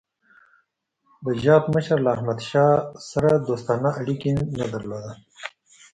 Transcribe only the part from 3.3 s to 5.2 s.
دوستانه اړیکي نه درلودل.